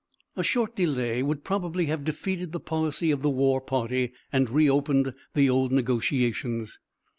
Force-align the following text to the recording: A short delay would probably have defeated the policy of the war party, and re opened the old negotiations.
A 0.35 0.43
short 0.43 0.75
delay 0.75 1.21
would 1.21 1.43
probably 1.43 1.85
have 1.85 2.03
defeated 2.03 2.53
the 2.53 2.59
policy 2.59 3.11
of 3.11 3.21
the 3.21 3.29
war 3.29 3.61
party, 3.61 4.13
and 4.33 4.49
re 4.49 4.67
opened 4.67 5.13
the 5.35 5.47
old 5.47 5.71
negotiations. 5.71 6.79